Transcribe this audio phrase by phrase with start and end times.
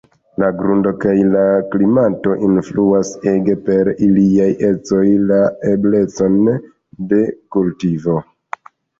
[0.41, 1.41] La grundo kaj la
[1.73, 5.37] klimato influas ege per iliaj ecoj la
[5.73, 6.39] eblecon
[7.13, 7.21] de
[7.57, 8.17] kultivo.